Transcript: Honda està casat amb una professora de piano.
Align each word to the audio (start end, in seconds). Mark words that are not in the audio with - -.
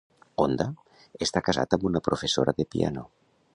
Honda 0.43 0.65
està 1.27 1.43
casat 1.51 1.77
amb 1.77 1.87
una 1.91 2.03
professora 2.09 2.59
de 2.63 2.69
piano. 2.77 3.07